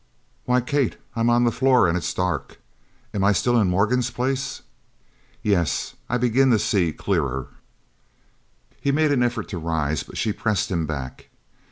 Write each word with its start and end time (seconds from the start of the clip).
"Why, 0.45 0.61
Kate, 0.61 0.97
I'm 1.15 1.29
on 1.29 1.43
the 1.43 1.51
floor 1.51 1.87
and 1.87 1.95
it's 1.95 2.11
dark. 2.11 2.57
Am 3.13 3.23
I 3.23 3.33
still 3.33 3.61
in 3.61 3.69
Morgan's 3.69 4.09
place? 4.09 4.63
Yes, 5.43 5.93
I 6.09 6.17
begin 6.17 6.49
to 6.49 6.57
see 6.57 6.91
clearer." 6.91 7.49
He 8.81 8.91
made 8.91 9.11
an 9.11 9.21
effort 9.21 9.47
to 9.49 9.59
rise, 9.59 10.01
but 10.01 10.17
she 10.17 10.33
pressed 10.33 10.71
him 10.71 10.87
back. 10.87 11.29